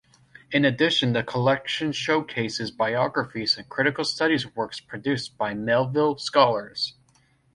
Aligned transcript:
In 0.51 0.65
addition, 0.65 1.13
the 1.13 1.21
collection 1.21 1.91
showcases 1.91 2.71
biographies 2.71 3.55
and 3.55 3.69
critical 3.69 4.03
studies 4.03 4.47
works 4.55 4.79
produced 4.79 5.37
by 5.37 5.53
Melville 5.53 6.17
scholars. 6.17 6.95